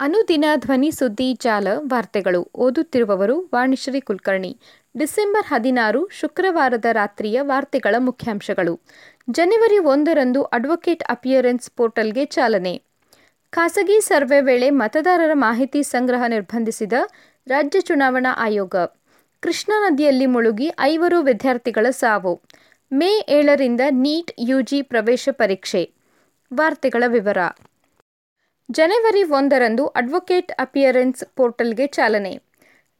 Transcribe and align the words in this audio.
ಅನುದಿನ 0.00 0.44
ಧ್ವನಿ 0.56 0.90
ಸುದ್ದಿ 0.90 1.34
ಜಾಲ 1.34 1.68
ವಾರ್ತೆಗಳು 1.76 2.50
ಓದುತ್ತಿರುವವರು 2.54 3.50
ವಾಣಿಶ್ರೀ 3.54 4.00
ಕುಲಕರ್ಣಿ. 4.00 4.58
ಡಿಸೆಂಬರ್ 4.96 5.46
ಹದಿನಾರು 5.46 6.08
ಶುಕ್ರವಾರದ 6.12 6.84
ರಾತ್ರಿಯ 6.92 7.40
ವಾರ್ತೆಗಳ 7.42 7.94
ಮುಖ್ಯಾಂಶಗಳು. 7.98 8.80
ಜನವರಿ 9.30 9.78
ಒಂದರಂದು 9.78 10.42
ಅಡ್ವೊಕೇಟ್ 10.42 11.04
ಅಪಿಯರೆನ್ಸ್ 11.04 11.70
ಪೋರ್ಟಲ್ಗೆ 11.70 12.24
ಚಾಲನೆ. 12.24 12.82
ಖಾಸಗಿ 13.50 14.00
ಸರ್ವೆ 14.00 14.40
ವೇಳೆ 14.40 14.70
ಮತದಾರರ 14.70 15.30
ಮಾಹಿತಿ 15.34 15.82
ಸಂಗ್ರಹ 15.82 16.22
ನಿರ್ಬಂಧಿಸಿದ 16.28 16.92
ರಾಜ್ಯ 17.46 17.80
ಚುನಾವಣಾ 17.80 18.36
ಆಯೋಗ. 18.38 18.76
ಕೃಷ್ಣಾ 19.40 19.88
ನದಿಯಲ್ಲಿ 19.88 20.26
ಮುಳುಗಿ 20.26 20.70
ಐವರು 20.80 21.20
ವಿದ್ಯಾರ್ಥಿಗಳ 21.20 21.90
ಸಾವು. 21.90 22.42
ಮೇ 22.92 23.26
ಏಳರಿಂದ 23.28 23.80
ನೀಟ್ 23.90 24.32
ಯುಜಿ 24.38 24.82
ಪ್ರವೇಶ 24.82 25.28
ಪರೀಕ್ಷೆ. 25.32 25.92
ವಾರ್ತೆಗಳ 26.54 27.04
ವಿವರ. 27.06 27.38
ಜನವರಿ 28.70 29.22
ಒಂದರಂದು 29.22 29.86
ಅಡ್ವೊಕೇಟ್ 29.86 30.52
ಅಪಿಯರೆನ್ಸ್ 30.52 31.24
ಪೋರ್ಟಲ್ಗೆ 31.36 31.86
ಚಾಲನೆ. 31.86 32.42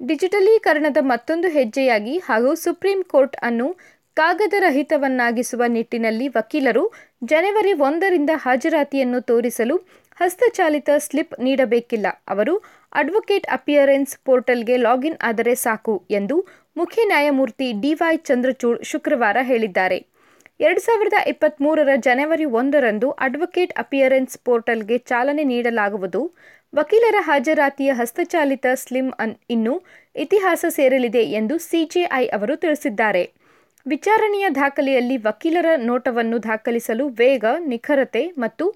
ಡಿಜಿಟಲೀಕರಣದ 0.03 0.97
ಮತ್ತೊಂದು 1.01 1.49
ಹೆಜ್ಜೆಯಾಗಿ 1.49 2.19
ಹಾಗೂ 2.19 2.55
ಸುಪ್ರೀಂ 2.55 3.03
ಕೋರ್ಟ್ 3.03 3.37
ಅನ್ನು 3.37 3.77
ಕಾಗದರಹಿತವನ್ನಾಗಿಸುವ 4.15 5.63
ನಿಟ್ಟಿನಲ್ಲಿ 5.67 6.29
ವಕೀಲರು 6.29 6.93
ಜನವರಿ 7.25 7.73
ಒಂದರಿಂದ 7.73 8.31
ಹಾಜರಾತಿಯನ್ನು 8.35 9.21
ತೋರಿಸಲು 9.21 9.77
ಹಸ್ತಚಾಲಿತ 10.21 10.91
ಸ್ಲಿಪ್ 10.99 11.41
ನೀಡಬೇಕಿಲ್ಲ. 11.41 12.07
ಅವರು, 12.29 12.55
ಅಡ್ವೊಕೇಟ್ 12.93 13.47
ಅಪಿಯರೆನ್ಸ್ 13.47 14.19
ಪೋರ್ಟಲ್ಗೆ 14.25 14.77
ಲಾಗಿನ್ 14.77 15.19
ಆದರೆ 15.23 15.55
ಸಾಕು 15.55 16.07
ಎಂದು 16.11 16.49
ಮುಖ್ಯ 16.77 17.05
ನ್ಯಾಯಮೂರ್ತಿ 17.05 17.73
ಡಿವೈ 17.81 18.17
ಚಂದ್ರಚೂಡ್ 18.17 18.85
ಶುಕ್ರವಾರ 18.85 19.37
ಹೇಳಿದ್ದಾರೆ. 19.43 20.10
ಎರಡು 20.61 20.81
ಸಾವಿರದ 20.81 21.19
ಇಪ್ಪತ್ತ್ಮೂರರ 21.27 21.91
ಜನವರಿ 21.97 22.45
ಒಂದರಂದು 22.59 23.09
ಅಡ್ವೊಕೇಟ್ 23.27 23.73
ಅಪಿಯರೆನ್ಸ್ 23.79 24.35
ಪೋರ್ಟಲ್ಗೆ 24.39 24.97
ಚಾಲನೆ 25.11 25.45
ನೀಡಲಾಗುವುದು. 25.45 26.21
ವಕೀಲರ 26.75 27.19
ಹಾಜರಾತಿಯ 27.29 27.91
ಹಸ್ತಚಾಲಿತ 27.93 28.67
ಸ್ಲಿಮ್ 28.75 29.13
ಅನ್ 29.19 29.35
ಇನ್ನು 29.51 29.75
ಇತಿಹಾಸ 30.17 30.65
ಸೇರಲಿದೆ 30.69 31.23
ಎಂದು 31.39 31.57
ಸಿಜೆಐ 31.69 32.25
ಅವರು 32.29 32.57
ತಿಳಿಸಿದ್ದಾರೆ. 32.57 33.25
ವಿಚಾರಣೆಯ 33.87 34.47
ದಾಖಲೆಯಲ್ಲಿ 34.61 35.17
ವಕೀಲರ 35.29 35.69
ನೋಟವನ್ನು 35.89 36.39
ದಾಖಲಿಸಲು 36.43 37.07
ವೇಗ, 37.21 37.45
ನಿಖರತೆ 37.73 38.25
ಮತ್ತು 38.39 38.67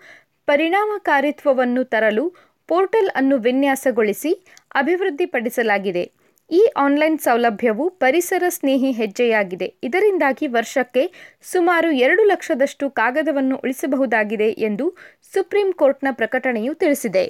ಪರಿಣಾಮಕಾರಿತ್ವವನ್ನು 0.48 1.84
ತರಲು 1.84 2.24
ಪೋರ್ಟಲ್ 2.68 3.10
ಅನ್ನು 3.14 3.36
ವಿನ್ಯಾಸಗೊಳಿಸಿ 3.38 4.32
ಅಭಿವೃದ್ಧಿಪಡಿಸಲಾಗಿದೆ. 4.74 6.04
ಈ 6.50 6.62
ಆನ್ಲೈನ್ 6.76 7.18
ಸೌಲಭ್ಯವು 7.18 7.90
ಪರಿಸರ 7.90 8.44
ಸ್ನೇಹಿ 8.48 8.90
ಹೆಜ್ಜೆಯಾಗಿದೆ. 8.90 9.74
ಇದರಿಂದಾಗಿ 9.82 10.46
ವರ್ಷಕ್ಕೆ 10.46 11.02
ಸುಮಾರು 11.42 11.90
ಎರಡು 11.90 12.22
ಲಕ್ಷದಷ್ಟು 12.22 12.90
ಕಾಗದವನ್ನು 12.90 13.56
ಉಳಿಸಬಹುದಾಗಿದೆ 13.56 14.50
ಎಂದು 14.50 14.86
ಸುಪ್ರೀಂ 15.34 15.72
ಕೋರ್ಟ್ನ 15.72 16.08
ಪ್ರಕಟಣೆಯು 16.12 16.74
ತಿಳಿಸಿದೆ. 16.74 17.24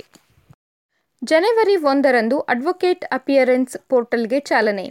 ಜನವರಿ 1.23 1.77
ಒಂದರಂದು 1.77 2.41
ಅಡ್ವೊಕೇಟ್ 2.41 3.05
ಅಪಿಯರೆನ್ಸ್ 3.05 3.77
ಪೋರ್ಟಲ್ಗೆ 3.89 4.41
ಚಾಲನೆ. 4.41 4.87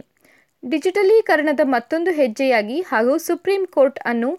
ಡಿಜಿಟಲೀಕರಣದ 0.62 1.60
ಮತ್ತೊಂದು 1.64 2.10
ಹೆಜ್ಜೆಯಾಗಿ 2.10 2.80
ಹಾಗೂ 2.80 3.18
ಸುಪ್ರೀಂ 3.18 3.66
ಕೋರ್ಟ್ 3.66 4.00
ಅನ್ನು 4.04 4.30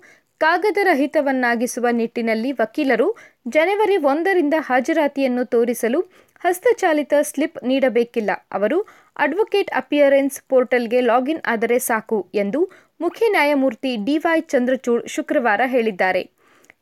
ಕಾಗದರಹಿತವನ್ನಾಗಿಸುವ 0.41 1.87
ನಿಟ್ಟಿನಲ್ಲಿ 1.91 2.51
ವಕೀಲರು 2.51 3.07
ಜನವರಿ 3.47 3.97
ಒಂದರಿಂದ 3.97 4.53
ಹಾಜರಾತಿಯನ್ನು 4.59 5.45
ತೋರಿಸಲು 5.45 5.99
ಹಸ್ತಚಾಲಿತ 6.43 7.13
ಸ್ಲಿಪ್ 7.21 7.59
ನೀಡಬೇಕಿಲ್ಲ. 7.63 8.31
ಅವರು 8.51 8.77
ಅಡ್ವೊಕೇಟ್ 9.15 9.71
ಅಪಿಯರೆನ್ಸ್ 9.71 10.37
ಪೋರ್ಟಲ್ಗೆ 10.49 11.01
ಲಾಗಿನ್ 11.01 11.41
ಆದರೆ 11.45 11.79
ಸಾಕು 11.79 12.19
ಎಂದು 12.35 12.59
ಮುಖ್ಯ 13.01 13.25
ನ್ಯಾಯಮೂರ್ತಿ 13.29 13.91
ಡಿವೈ 14.07 14.39
ಚಂದ್ರಚೂಡ್ 14.53 15.03
ಶುಕ್ರವಾರ 15.07 15.61
ಹೇಳಿದ್ದಾರೆ. 15.65 16.23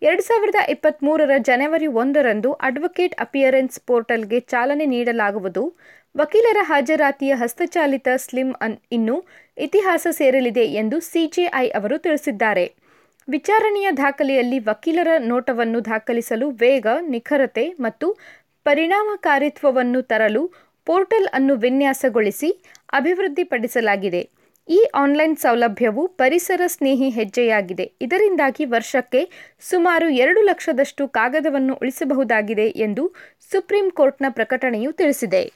ಎರಡು 0.01 0.21
ಸಾವಿರದ 0.21 0.61
ಇಪ್ಪತ್ತ್ಮೂರರ 0.69 1.33
ಜನವರಿ 1.39 1.88
ಒಂದರಂದು 2.01 2.50
ಅಡ್ವೊಕೇಟ್ 2.67 3.16
ಅಪಿಯರೆನ್ಸ್ 3.16 3.79
ಪೋರ್ಟಲ್ಗೆ 3.79 4.39
ಚಾಲನೆ 4.39 4.85
ನೀಡಲಾಗುವುದು. 4.85 5.63
ವಕೀಲರ 6.16 6.57
ಹಾಜರಾತಿಯ 6.61 7.33
ಹಸ್ತಚಾಲಿತ 7.33 8.07
ಸ್ಲಿಮ್ 8.16 8.53
ಅನ್ 8.61 8.78
ಇನ್ನು 8.91 9.16
ಇತಿಹಾಸ 9.57 10.07
ಸೇರಲಿದೆ 10.11 10.66
ಎಂದು 10.81 10.99
ಸಿಜೆಐ 10.99 11.67
ಅವರು 11.69 11.97
ತಿಳಿಸಿದ್ದಾರೆ. 11.97 12.66
ವಿಚಾರಣೆಯ 13.28 13.88
ದಾಖಲೆಯಲ್ಲಿ 13.97 14.59
ವಕೀಲರ 14.59 15.11
ನೋಟವನ್ನು 15.31 15.85
ದಾಖಲಿಸಲು 15.85 16.49
ವೇಗ, 16.61 16.88
ನಿಖರತೆ 17.13 17.66
ಮತ್ತು 17.79 18.07
ಪರಿಣಾಮಕಾರಿತ್ವವನ್ನು 18.63 20.01
ತರಲು 20.01 20.51
ಪೋರ್ಟಲ್ 20.85 21.28
ಅನ್ನು 21.34 21.56
ವಿನ್ಯಾಸಗೊಳಿಸಿ 21.56 22.50
ಅಭಿವೃದ್ಧಿಪಡಿಸಲಾಗಿದೆ. 22.94 24.29
ಈ 24.69 24.85
ಆನ್ಲೈನ್ 24.96 25.38
ಸೌಲಭ್ಯವು 25.38 26.07
ಪರಿಸರ 26.07 26.62
ಸ್ನೇಹಿ 26.66 27.09
ಹೆಜ್ಜೆಯಾಗಿದೆ. 27.09 27.91
ಇದರಿಂದಾಗಿ 28.02 28.66
ವರ್ಷಕ್ಕೆ 28.66 29.29
ಸುಮಾರು 29.59 30.09
ಎರಡು 30.09 30.41
ಲಕ್ಷದಷ್ಟು 30.41 31.07
ಕಾಗದವನ್ನು 31.07 31.73
ಉಳಿಸಬಹುದಾಗಿದೆ 31.73 32.68
ಎಂದು 32.68 33.16
ಸುಪ್ರೀಂ 33.52 33.90
ಕೋರ್ಟ್ನ 33.91 34.25
ಪ್ರಕಟಣೆಯು 34.29 34.91
ತಿಳಿಸಿದೆ. 34.91 35.53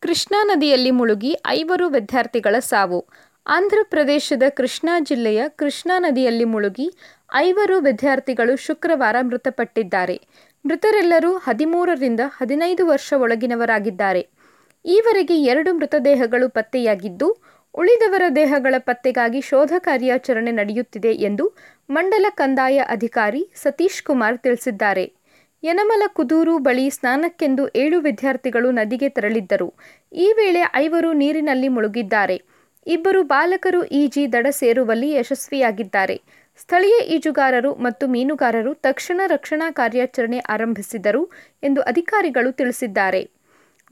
ಕೃಷ್ಣಾ 0.00 0.44
ನದಿಯಲ್ಲಿ 0.44 0.90
ಮುಳುಗಿ 0.90 1.36
ಐವರು 1.46 1.88
ವಿದ್ಯಾರ್ಥಿಗಳ 1.88 2.58
ಸಾವು. 2.58 3.06
ಆಂಧ್ರಪ್ರದೇಶದ 3.46 4.42
ಕೃಷ್ಣಾ 4.48 5.00
ಜಿಲ್ಲೆಯ 5.00 5.42
ಕೃಷ್ಣಾ 5.48 5.98
ನದಿಯಲ್ಲಿ 5.98 6.44
ಮುಳುಗಿ 6.44 6.94
ಐವರು 7.34 7.80
ವಿದ್ಯಾರ್ಥಿಗಳು 7.80 8.56
ಶುಕ್ರವಾರ 8.56 9.16
ಮೃತಪಟ್ಟಿದ್ದಾರೆ. 9.20 10.20
ಮೃತರೆಲ್ಲರೂ 10.64 11.32
ಹದಿಮೂರರಿಂದ 11.36 12.20
ಹದಿನೈದು 12.26 12.86
ವರ್ಷ 12.86 13.12
ಒಳಗಿನವರಾಗಿದ್ದಾರೆ 13.16 14.28
ಈವರೆಗೆ 14.84 15.42
ಎರಡು 15.42 15.74
ಮೃತದೇಹಗಳು 15.74 16.48
ಪತ್ತೆಯಾಗಿದ್ದು, 16.48 17.36
ಉಳಿದವರ 17.74 18.22
ದೇಹಗಳ 18.36 18.74
ಪತ್ತೆಗಾಗಿ 18.78 19.40
ಶೋಧ 19.40 19.72
ಕಾರ್ಯಾಚರಣೆ 19.78 20.50
ನಡೆಯುತ್ತಿದೆ 20.50 21.12
ಎಂದು 21.12 21.56
ಮಂಡಲ 21.90 22.26
ಕಂದಾಯ 22.30 22.78
ಅಧಿಕಾರಿ 22.78 23.50
ಸತೀಶ್ 23.54 24.02
ಕುಮಾರ್ 24.02 24.38
ತಿಳಿಸಿದ್ದಾರೆ. 24.38 25.12
ಯನಮಲ 25.64 26.02
ಕುದೂರು 26.06 26.58
ಬಳಿ 26.58 26.90
ಸ್ನಾನಕ್ಕೆಂದು 26.90 27.68
ಏಳು 27.68 28.00
ವಿದ್ಯಾರ್ಥಿಗಳು 28.00 28.70
ನದಿಗೆ 28.70 29.08
ತೆರಳಿದ್ದರು. 29.08 29.74
ಈ 30.12 30.32
ವೇಳೆ 30.36 30.62
ಐವರು 30.74 31.12
ನೀರಿನಲ್ಲಿ 31.12 31.68
ಮುಳುಗಿದ್ದಾರೆ. 31.68 32.42
ಇಬ್ಬರು 32.86 33.22
ಬಾಲಕರು 33.22 33.84
ಈಜಿ 33.84 34.32
ದಡ 34.32 34.46
ಸೇರುವಲ್ಲಿ 34.50 35.12
ಯಶಸ್ವಿಯಾಗಿದ್ದಾರೆ. 35.12 36.22
ಸ್ಥಳೀಯ 36.62 36.96
ಈಜುಗಾರರು 37.04 37.74
ಮತ್ತು 37.74 38.08
ಮೀನುಗಾರರು 38.08 38.74
ತಕ್ಷಣ 38.74 39.20
ರಕ್ಷಣಾ 39.26 39.70
ಕಾರ್ಯಾಚರಣೆ 39.70 40.38
ಆರಂಭಿಸಿದರು 40.38 41.22
ಎಂದು 41.62 41.80
ಅಧಿಕಾರಿಗಳು 41.80 42.52
ತಿಳಿಸಿದ್ದಾರೆ. 42.52 43.22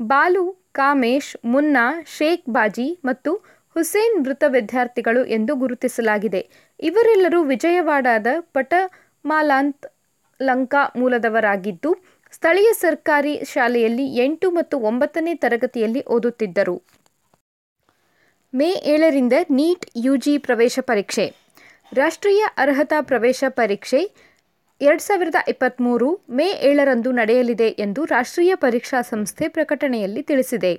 ಬಾಲು, 0.00 0.44
ಕಾಮೇಶ್, 0.72 1.36
ಮುನ್ನಾ, 1.44 1.86
ಶೇಖ್ 2.19 2.50
ಬಾಜಿ 2.50 2.98
ಮತ್ತು 3.04 3.30
ಹುಸೇನ್ 3.76 4.25
ಮೃತ 4.25 4.44
ವಿದ್ಯಾರ್ಥಿಗಳು 4.48 5.25
ಎಂದು 5.25 5.56
ಗುರುತಿಸಲಾಗಿದೆ. 5.56 6.41
ಇವರೆಲ್ಲರೂ 6.80 7.42
ವಿಜಯವಾಡದ 7.42 8.26
ಪಟಮಾಲಾಂತ್ 8.41 9.86
ಲಂಕಾ 10.42 10.92
ಮೂಲದವರಾಗಿದ್ದು, 10.97 11.91
ಸ್ಥಳೀಯ 12.32 12.72
ಸರ್ಕಾರಿ 12.72 13.44
ಶಾಲೆಯಲ್ಲಿ 13.44 14.16
ಎಂಟು 14.16 14.50
ಮತ್ತು 14.50 14.78
ಒಂಬತ್ತನೇ 14.78 15.34
ತರಗತಿಯಲ್ಲಿ 15.34 16.03
ಓದುತ್ತಿದ್ದರು. 16.06 16.76
ಮೇ 18.54 18.70
ಏಳರಿಂದ 18.92 19.32
ನೀಟ್ 19.50 19.86
ಯುಜಿ 19.97 20.38
ಪ್ರವೇಶ 20.38 20.78
ಪರೀಕ್ಷೆ. 20.80 21.40
ರಾಷ್ಟ್ರೀಯ 21.93 22.43
ಅರ್ಹತಾ 22.59 23.01
ಪ್ರವೇಶ 23.01 23.45
ಪರೀಕ್ಷೆ 23.49 24.01
ಎರಡು 24.81 25.03
ಸಾವಿರದ 25.03 25.39
ಇಪ್ಪತ್ತ್ಮೂರು 25.49 26.09
ಮೇ 26.31 26.47
ಏಳರಂದು 26.62 27.11
ನಡೆಯಲಿದೆ 27.12 27.69
ಎಂದು 27.78 28.05
ರಾಷ್ಟ್ರೀಯ 28.05 28.55
ಪರೀಕ್ಷಾ 28.55 29.03
ಸಂಸ್ಥೆ 29.03 29.49
ಪ್ರಕಟಣೆಯಲ್ಲಿ 29.49 30.23
ತಿಳಿಸಿದೆ. 30.23 30.73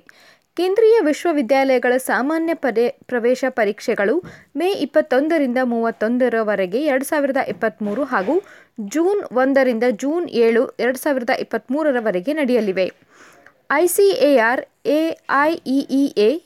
ಕೇಂದ್ರೀಯ 0.56 0.96
ವಿಶ್ವವಿದ್ಯಾಲಯಗಳ 1.00 1.96
ಸಾಮಾನ್ಯ 1.96 2.54
ಪದೇ 2.54 2.86
ಪ್ರವೇಶ 3.06 3.44
ಪರೀಕ್ಷೆಗಳು 3.48 4.16
ಮೇ 4.56 4.68
ಇಪ್ಪತ್ತೊಂದರಿಂದ 4.86 5.58
ಮೂವತ್ತೊಂದರವರೆಗೆ 5.64 6.80
ಎರಡು 6.84 7.04
ಸಾವಿರದ 7.04 7.36
ಇಪ್ಪತ್ತ್ಮೂರು 7.48 8.04
ಹಾಗೂ 8.04 8.34
ಜೂನ್ 8.88 9.22
ಒಂದರಿಂದ 9.36 9.84
ಜೂನ್ 10.02 10.28
ಏಳು 10.28 10.64
ಎರಡು 10.80 10.98
ಸಾವಿರದ 10.98 11.30
ಇಪ್ಪತ್ತ್ಮೂರರವರೆಗೆ 11.38 12.32
ನಡೆಯಲಿವೆ. 12.32 12.86
ಐಸಿಎಆರ್, 13.80 14.62
ಎ 14.96 15.00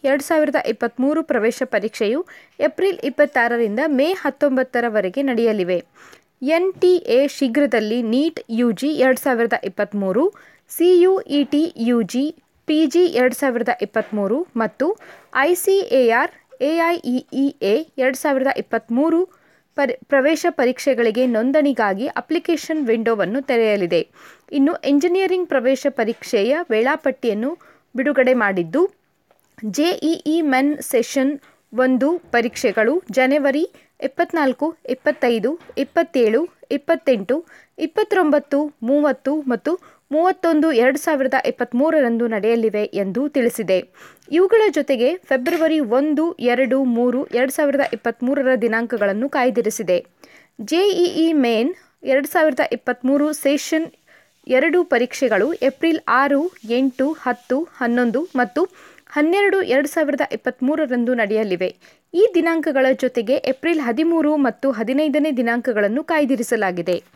ಎರಡು 0.08 0.24
ಸಾವಿರದ 0.28 0.58
ಇಪ್ಪತ್ತ್ಮೂರು 0.72 1.20
ಪ್ರವೇಶ 1.30 1.62
ಪರೀಕ್ಷೆಯು 1.74 2.20
ಏಪ್ರಿಲ್ 2.66 2.98
ಇಪ್ಪತ್ತಾರರಿಂದ 3.10 3.80
ಮೇ 3.98 4.08
ಹತ್ತೊಂಬತ್ತರವರೆಗೆ 4.22 5.22
ನಡೆಯಲಿವೆ. 5.22 5.78
ಎನ್ 6.56 6.70
ಟಿ 6.82 6.92
ಎ 7.16 7.20
ಶೀಘ್ರದಲ್ಲಿ 7.36 7.98
ನೀಟ್ 8.14 8.40
ಯು 8.58 8.66
ಜಿ 8.80 8.90
ಎರಡು 9.04 9.20
ಸಾವಿರದ 9.26 9.56
ಇಪ್ಪತ್ತ್ಮೂರು 9.64 10.24
C 10.70 10.88
U 11.04 11.12
E 11.38 11.40
T 11.52 11.62
U 11.88 11.98
G 12.12 12.24
P 12.68 12.78
G 12.94 13.04
ಎರಡು 13.20 13.36
ಸಾವಿರದ 13.40 13.72
ಇಪ್ಪತ್ತ್ಮೂರು 13.86 14.38
ಮತ್ತು 14.62 14.86
I 15.42 15.50
C 15.62 15.76
A 16.00 16.02
R 16.20 16.32
A 16.60 16.72
I 16.88 16.94
E 17.14 17.16
E 17.42 17.46
A 17.72 17.74
ಎರಡು 18.02 18.18
ಸಾವಿರದ 18.24 18.52
ಇಪ್ಪತ್ತ್ಮೂರು 18.62 19.20
ಪರಿ, 19.76 19.94
ಪ್ರವೇಶ 20.06 20.46
ಪರೀಕ್ಷೆಗಳಿಗೆ 20.50 21.24
ನೋಂದಣಿಗಾಗಿ 21.26 22.06
ಅಪ್ಲಿಕೇಶನ್ 22.20 22.82
ವಿಂಡೋವನ್ನು 22.86 23.40
ತೆರೆಯಲಿದೆ. 23.40 24.02
ಇನ್ನು 24.52 24.74
ಎಂಜಿನಿಯರಿಂಗ್ 24.84 25.48
ಪ್ರವೇಶ 25.48 25.86
ಪರೀಕ್ಷೆಯ 25.90 26.56
ವೇಳಾಪಟ್ಟಿಯನ್ನು 26.70 27.50
ಬಿಡುಗಡೆ 27.94 28.34
ಮಾಡಿದ್ದು 28.34 28.82
ಜೆಇಇ 29.74 30.36
ಮೆನ್ 30.52 30.72
ಸೆಷನ್ 30.92 31.34
ಒಂದು 31.72 32.08
ಪರೀಕ್ಷೆಗಳು 32.18 33.02
ಜನವರಿ 33.10 33.64
ಇಪ್ಪತ್ನಾಲ್ಕು, 34.00 34.66
ಇಪ್ಪತ್ತೈದು, 34.88 35.50
ಇಪ್ಪತ್ತೇಳು, 35.78 36.40
ಇಪ್ಪತ್ತೆಂಟು, 36.70 37.36
ಇಪ್ಪತ್ತೊಂಬತ್ತು, 37.78 38.58
ಮೂವತ್ತು 38.82 39.32
ಮತ್ತು 39.42 39.72
ಮೂವತ್ತೊಂದು, 40.10 40.72
ಎರಡು 40.72 40.98
ಸಾವಿರದ 40.98 41.34
ಇಪ್ಪತ್ತ್ಮೂರರಂದು 41.46 42.26
ನಡೆಯಲಿವೆ 42.26 42.84
ಎಂದು 42.84 43.28
ತಿಳಿಸಿದೆ. 43.28 43.78
ಇವುಗಳ 44.32 44.62
ಜೊತೆಗೆ 44.70 45.16
ಫೆಬ್ರವರಿ 45.16 45.80
ಒಂದು, 45.80 46.32
ಎರಡು, 46.32 46.84
ಮೂರು, 46.84 47.26
ಎರಡು 47.26 47.52
ಸಾವಿರದ 47.52 47.80
ಇಪ್ಪತ್ತ್ಮೂರರ 47.92 48.54
ದಿನಾಂಕಗಳನ್ನು 48.60 49.28
ಕಾಯ್ದಿರಿಸಿದೆ. 49.28 50.06
ಜೆಇಇ 50.60 51.32
ಮೇನ್ 51.32 51.74
ಎರಡು 52.02 52.28
ಸಾವಿರದ 52.28 52.60
ಇಪ್ಪತ್ತ್ಮೂರು 52.72 53.32
ಸೆಷನ್ 53.32 53.86
ಎರಡು 54.48 54.84
ಪರೀಕ್ಷೆಗಳು 54.84 55.54
ಏಪ್ರಿಲ್ 55.54 56.00
ಆರು, 56.08 56.52
ಎಂಟು, 56.70 57.12
ಹತ್ತು, 57.12 57.68
ಹನ್ನೊಂದು 57.76 58.28
ಮತ್ತು 58.36 58.62
ಹನ್ನೆರಡು, 59.10 59.62
ಎರಡು 59.62 59.88
ಸಾವಿರದ 59.88 60.20
ಇಪ್ಪತ್ತ್ಮೂರರಂದು 60.32 61.14
ನಡೆಯಲಿವೆ. 61.14 61.76
ಈ 62.14 62.28
ದಿನಾಂಕಗಳ 62.34 62.86
ಜೊತೆಗೆ 63.00 63.34
ಏಪ್ರಿಲ್ 63.34 63.80
ಹದಿಮೂರು 63.80 64.36
ಮತ್ತು 64.36 64.70
ಹದಿನೈದನೇ 64.70 65.32
ದಿನಾಂಕಗಳನ್ನು 65.32 66.04
ಕಾಯ್ದಿರಿಸಲಾಗಿದೆ. 66.04 67.15